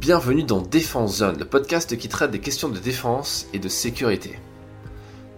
[0.00, 4.38] Bienvenue dans Défense Zone, le podcast qui traite des questions de défense et de sécurité.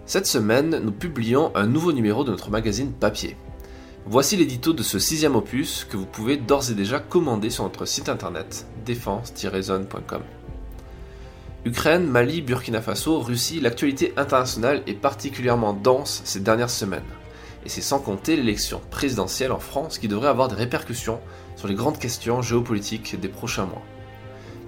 [0.05, 3.35] Cette semaine, nous publions un nouveau numéro de notre magazine papier.
[4.05, 7.83] Voici l'édito de ce sixième opus que vous pouvez d'ores et déjà commander sur notre
[7.83, 10.21] site internet défense-zone.com.
[11.65, 17.03] Ukraine, Mali, Burkina Faso, Russie, l'actualité internationale est particulièrement dense ces dernières semaines.
[17.65, 21.19] Et c'est sans compter l'élection présidentielle en France qui devrait avoir des répercussions
[21.57, 23.83] sur les grandes questions géopolitiques des prochains mois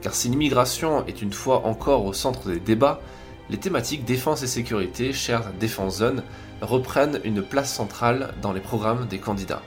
[0.06, 3.02] car si l'immigration est une fois encore au centre des débats,
[3.50, 6.22] les thématiques défense et sécurité, chères Défense Zone,
[6.62, 9.63] reprennent une place centrale dans les programmes des candidats.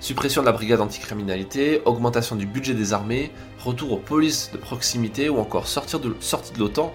[0.00, 3.30] Suppression de la brigade anticriminalité, augmentation du budget des armées,
[3.62, 6.16] retour aux polices de proximité ou encore sortie de,
[6.58, 6.94] l'OTAN,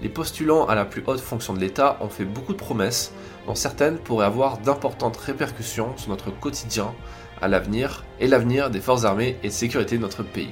[0.00, 3.10] les postulants à la plus haute fonction de l'État ont fait beaucoup de promesses,
[3.48, 6.94] dont certaines pourraient avoir d'importantes répercussions sur notre quotidien
[7.42, 10.50] à l'avenir et l'avenir des forces armées et de sécurité de notre pays.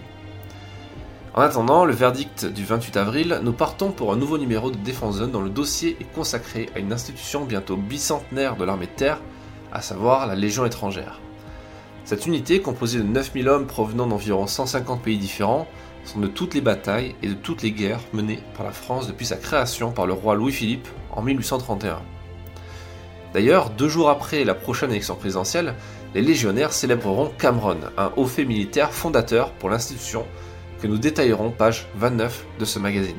[1.35, 5.16] En attendant le verdict du 28 avril, nous partons pour un nouveau numéro de Défense
[5.16, 9.19] Zone dont le dossier est consacré à une institution bientôt bicentenaire de l'armée de terre,
[9.73, 11.21] à savoir la Légion étrangère.
[12.05, 15.66] Cette unité, composée de 9000 hommes provenant d'environ 150 pays différents,
[16.05, 19.24] sont de toutes les batailles et de toutes les guerres menées par la France depuis
[19.24, 22.02] sa création par le roi Louis-Philippe en 1831.
[23.33, 25.77] D'ailleurs, deux jours après la prochaine élection présidentielle,
[26.15, 30.27] les légionnaires célébreront Cameron, un haut fait militaire fondateur pour l'institution
[30.83, 33.16] que nous détaillerons page 29 de ce magazine.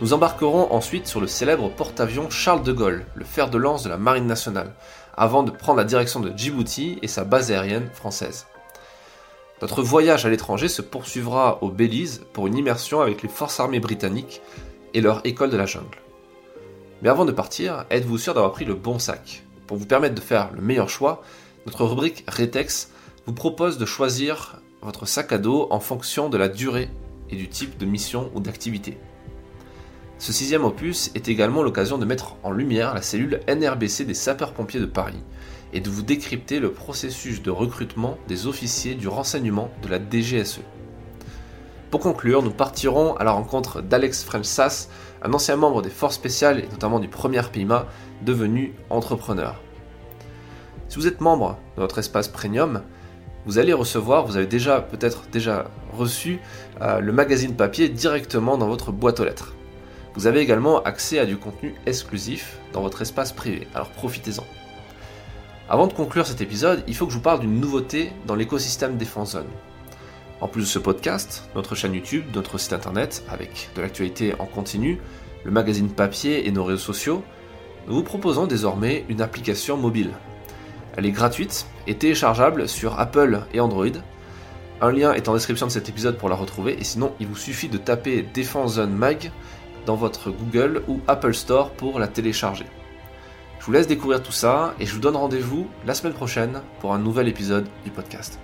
[0.00, 3.88] Nous embarquerons ensuite sur le célèbre porte-avions Charles de Gaulle, le fer de lance de
[3.88, 4.74] la Marine nationale,
[5.16, 8.46] avant de prendre la direction de Djibouti et sa base aérienne française.
[9.60, 13.78] Notre voyage à l'étranger se poursuivra au Belize pour une immersion avec les forces armées
[13.78, 14.42] britanniques
[14.94, 16.02] et leur école de la jungle.
[17.02, 19.44] Mais avant de partir, êtes-vous sûr d'avoir pris le bon sac?
[19.68, 21.22] Pour vous permettre de faire le meilleur choix,
[21.66, 22.90] notre rubrique Retex
[23.26, 26.90] vous propose de choisir votre sac à dos en fonction de la durée
[27.30, 28.98] et du type de mission ou d'activité.
[30.18, 34.80] Ce sixième opus est également l'occasion de mettre en lumière la cellule NRBC des sapeurs-pompiers
[34.80, 35.22] de Paris
[35.72, 40.60] et de vous décrypter le processus de recrutement des officiers du renseignement de la DGSE.
[41.90, 44.88] Pour conclure, nous partirons à la rencontre d'Alex French-Sass,
[45.22, 47.86] un ancien membre des forces spéciales et notamment du premier PIMA,
[48.22, 49.60] devenu entrepreneur.
[50.88, 52.82] Si vous êtes membre de notre espace premium,
[53.44, 56.40] vous allez recevoir, vous avez déjà peut-être déjà reçu
[56.80, 59.54] euh, le magazine papier directement dans votre boîte aux lettres.
[60.14, 64.44] Vous avez également accès à du contenu exclusif dans votre espace privé, alors profitez-en.
[65.68, 68.96] Avant de conclure cet épisode, il faut que je vous parle d'une nouveauté dans l'écosystème
[68.96, 69.46] Défense Zone.
[70.40, 74.46] En plus de ce podcast, notre chaîne YouTube, notre site internet, avec de l'actualité en
[74.46, 74.98] continu,
[75.44, 77.24] le magazine papier et nos réseaux sociaux,
[77.88, 80.10] nous vous proposons désormais une application mobile
[80.96, 83.86] elle est gratuite et téléchargeable sur Apple et Android.
[84.80, 87.36] Un lien est en description de cet épisode pour la retrouver et sinon il vous
[87.36, 89.30] suffit de taper Defense Zone Mag
[89.86, 92.66] dans votre Google ou Apple Store pour la télécharger.
[93.60, 96.92] Je vous laisse découvrir tout ça et je vous donne rendez-vous la semaine prochaine pour
[96.94, 98.40] un nouvel épisode du podcast.